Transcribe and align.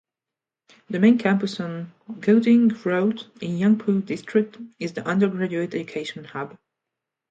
The 0.89 0.97
main 0.97 1.19
campus 1.19 1.59
on 1.59 1.93
Guoding 2.21 2.69
Road 2.83 3.23
in 3.39 3.59
Yangpu 3.59 4.03
District 4.07 4.57
is 4.79 4.93
the 4.93 5.07
undergraduate 5.07 5.75
education 5.75 6.23
hub. 6.23 6.57